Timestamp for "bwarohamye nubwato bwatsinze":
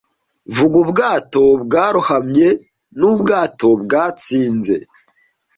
1.63-4.75